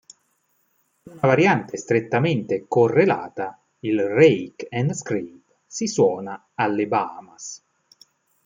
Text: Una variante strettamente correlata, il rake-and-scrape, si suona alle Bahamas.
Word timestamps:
Una 1.03 1.19
variante 1.21 1.77
strettamente 1.77 2.65
correlata, 2.67 3.61
il 3.81 4.01
rake-and-scrape, 4.03 5.59
si 5.67 5.85
suona 5.85 6.47
alle 6.55 6.87
Bahamas. 6.87 7.63